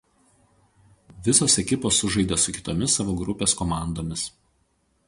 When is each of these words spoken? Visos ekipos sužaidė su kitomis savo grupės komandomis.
Visos 1.27 1.57
ekipos 1.63 2.01
sužaidė 2.05 2.41
su 2.45 2.57
kitomis 2.59 2.99
savo 3.01 3.17
grupės 3.21 3.57
komandomis. 3.63 4.27